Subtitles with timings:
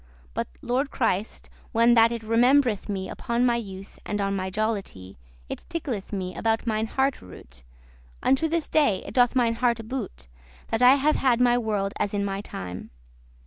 [0.33, 5.19] But, lord Christ, when that it rememb'reth me Upon my youth, and on my jollity,
[5.47, 7.61] It tickleth me about mine hearte root;
[8.23, 10.27] Unto this day it doth mine hearte boot,* *good
[10.69, 12.89] That I have had my world as in my time.